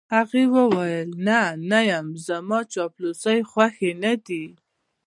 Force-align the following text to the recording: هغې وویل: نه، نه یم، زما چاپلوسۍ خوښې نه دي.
هغې 0.15 0.43
وویل: 0.55 1.09
نه، 1.27 1.41
نه 1.69 1.79
یم، 1.89 2.07
زما 2.27 2.59
چاپلوسۍ 2.73 3.39
خوښې 3.51 3.91
نه 4.03 4.13
دي. 4.25 4.45